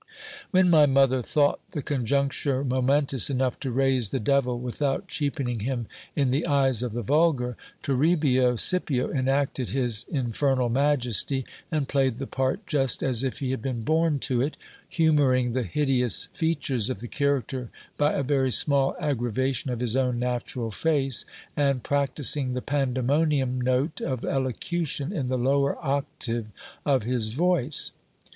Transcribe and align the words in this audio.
When 0.49 0.71
my 0.71 0.87
mother 0.87 1.21
thought 1.21 1.59
the 1.73 1.83
conjuncture 1.83 2.63
momentous 2.63 3.29
enough 3.29 3.59
to 3.59 3.69
raise 3.69 4.09
the 4.09 4.19
devil 4.19 4.57
without 4.59 5.07
cheapening 5.07 5.59
him 5.59 5.85
in 6.15 6.31
the 6.31 6.47
eyes 6.47 6.81
of 6.81 6.93
the 6.93 7.03
vulgar, 7.03 7.55
Torribio 7.83 8.55
Scipio 8.57 9.11
enacted 9.11 9.69
his 9.69 10.05
infernal 10.09 10.69
majesty, 10.69 11.45
and 11.71 11.87
played 11.87 12.15
the 12.15 12.25
part 12.25 12.65
just 12.65 13.03
as 13.03 13.23
if 13.23 13.37
he 13.37 13.51
had 13.51 13.61
been 13.61 13.83
born 13.83 14.17
to 14.21 14.41
it, 14.41 14.57
humouring 14.89 15.53
the 15.53 15.61
hideous 15.61 16.29
features 16.33 16.89
of 16.89 16.99
the 16.99 17.07
character 17.07 17.69
by 17.95 18.13
a 18.13 18.23
very 18.23 18.49
small 18.49 18.95
aggravation 18.99 19.69
of 19.69 19.81
his 19.81 19.95
own 19.95 20.17
natural 20.17 20.71
face, 20.71 21.25
and 21.55 21.83
practising 21.83 22.55
the 22.55 22.61
pandemonian 22.63 23.59
note 23.59 24.01
of 24.01 24.25
elocution 24.25 25.13
in 25.13 25.27
the 25.27 25.37
lower 25.37 25.77
octave 25.85 26.47
of 26.87 27.03
his 27.03 27.35
voice. 27.35 27.91